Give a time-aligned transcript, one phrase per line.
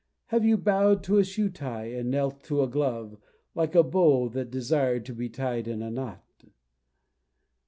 [0.29, 3.17] Have you bow'd to a shoe tie, and knelt to a glove,
[3.53, 6.25] Like a beau that desired to be tied in a knot?